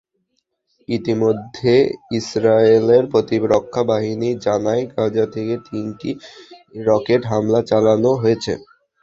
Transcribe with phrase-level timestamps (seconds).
[0.89, 1.73] ইতিমধ্যে
[2.19, 6.09] ইসরায়েলের প্রতিরক্ষা বাহিনী জানায়, গাজা থেকে তিনটি
[6.87, 8.53] রকেট হামলা চালানো হয়েছে।